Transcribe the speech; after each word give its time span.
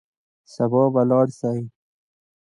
سبا 0.53 0.81
به 0.93 0.93
ولاړ 0.95 1.27
سئ. 1.39 1.59